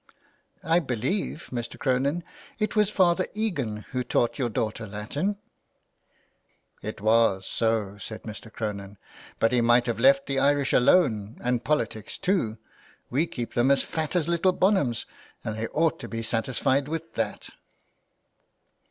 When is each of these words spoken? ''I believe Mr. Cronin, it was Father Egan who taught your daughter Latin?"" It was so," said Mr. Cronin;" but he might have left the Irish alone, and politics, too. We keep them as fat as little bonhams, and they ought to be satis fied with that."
''I 0.63 0.79
believe 0.79 1.49
Mr. 1.51 1.77
Cronin, 1.77 2.23
it 2.57 2.75
was 2.75 2.89
Father 2.89 3.27
Egan 3.35 3.85
who 3.91 4.03
taught 4.03 4.39
your 4.39 4.49
daughter 4.49 4.87
Latin?"" 4.87 5.37
It 6.81 7.01
was 7.01 7.45
so," 7.45 7.99
said 7.99 8.23
Mr. 8.23 8.51
Cronin;" 8.51 8.97
but 9.39 9.51
he 9.51 9.61
might 9.61 9.85
have 9.85 9.99
left 9.99 10.25
the 10.25 10.39
Irish 10.39 10.73
alone, 10.73 11.37
and 11.43 11.63
politics, 11.63 12.17
too. 12.17 12.57
We 13.11 13.27
keep 13.27 13.53
them 13.53 13.69
as 13.69 13.83
fat 13.83 14.15
as 14.15 14.27
little 14.27 14.53
bonhams, 14.53 15.05
and 15.43 15.55
they 15.55 15.67
ought 15.67 15.99
to 15.99 16.07
be 16.07 16.23
satis 16.23 16.57
fied 16.57 16.87
with 16.87 17.13
that." 17.13 17.49